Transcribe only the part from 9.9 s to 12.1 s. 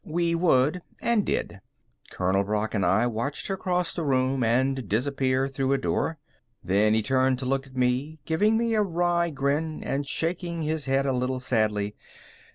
shaking his head a little sadly.